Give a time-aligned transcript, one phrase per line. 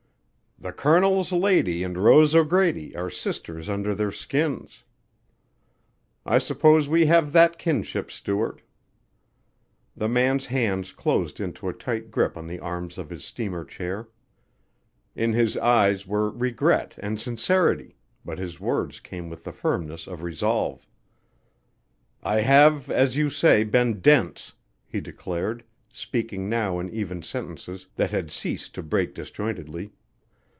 [0.63, 4.83] "The Colonel's lady and Rose O'Grady Are sisters under their skins,
[6.23, 8.61] I suppose we have that kinship, Stuart."
[9.97, 14.09] The man's hands closed into a tight grip on the arms of his steamer chair.
[15.15, 20.21] In his eyes were regret and sincerity, but his words came with the firmness of
[20.21, 20.85] resolve:
[22.21, 24.53] "I have, as you say, been dense,"
[24.85, 29.93] he declared, speaking now in even sentences that had ceased to break disjointedly.